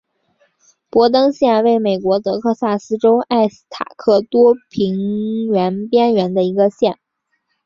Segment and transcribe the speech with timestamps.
[0.89, 6.97] 博登县位美国德克萨斯州埃斯塔卡多平原边缘的一个县。